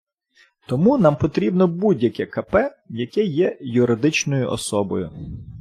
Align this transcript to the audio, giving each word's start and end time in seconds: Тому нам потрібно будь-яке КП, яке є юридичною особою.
Тому 0.67 0.97
нам 0.97 1.15
потрібно 1.15 1.67
будь-яке 1.67 2.25
КП, 2.25 2.55
яке 2.89 3.23
є 3.23 3.57
юридичною 3.61 4.49
особою. 4.51 5.11